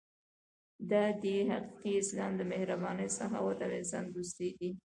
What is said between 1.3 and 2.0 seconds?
حقیقي